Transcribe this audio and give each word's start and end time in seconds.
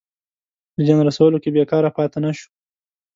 په 0.73 0.79
زیان 0.85 1.01
رسولو 1.09 1.37
کې 1.43 1.53
بېکاره 1.55 1.89
پاته 1.95 2.17
نه 2.25 2.31
شو. 2.37 2.47